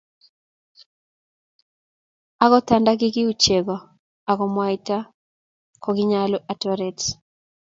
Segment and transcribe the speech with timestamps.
[2.43, 3.75] Akut anda kikiu chego
[4.29, 4.97] ako mwaita
[5.83, 6.99] kokinyolu atoret.